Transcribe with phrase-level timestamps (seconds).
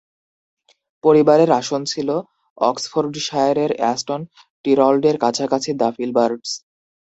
[1.03, 2.09] পরিবারের আসন ছিল
[2.57, 4.21] অক্সফোর্ডশায়ারের অ্যাস্টন
[4.65, 6.51] টিরল্ডের কাছাকাছি দ্য ফিলবার্টস।